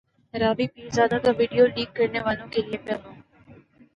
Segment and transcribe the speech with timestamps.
[0.33, 3.17] رابی پیرزادہ کا video leak کرنیوالوں کے لیے پیغام